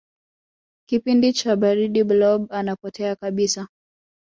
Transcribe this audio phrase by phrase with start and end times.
[0.89, 3.67] kipindi cha baridi blob anapotea kabisa